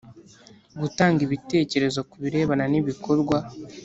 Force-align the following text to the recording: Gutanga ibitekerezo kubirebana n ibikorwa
Gutanga 0.81 1.19
ibitekerezo 1.27 1.99
kubirebana 2.09 2.65
n 2.71 2.73
ibikorwa 2.79 3.37